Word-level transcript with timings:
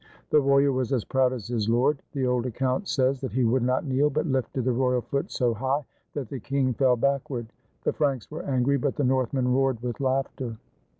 The 0.31 0.41
warrior 0.41 0.71
was 0.71 0.91
as 0.93 1.05
proud 1.05 1.31
as 1.31 1.45
his 1.47 1.69
lord. 1.69 2.01
The 2.13 2.25
old 2.25 2.47
account 2.47 2.87
says 2.87 3.21
that 3.21 3.33
he 3.33 3.43
would 3.45 3.61
not 3.61 3.85
kneel, 3.85 4.09
but 4.09 4.25
lifted 4.25 4.63
the 4.65 4.71
royal 4.71 5.01
foot 5.01 5.29
so 5.29 5.53
high 5.53 5.85
that 6.15 6.27
the 6.27 6.39
king 6.39 6.73
fell 6.73 6.95
back 6.95 7.29
ward. 7.29 7.53
The 7.83 7.93
Franks 7.93 8.31
were 8.31 8.41
angry, 8.41 8.79
but 8.79 8.95
the 8.95 9.03
Northmen 9.03 9.53
roared 9.53 9.79
with 9.81 9.99
laughter. 10.01 10.57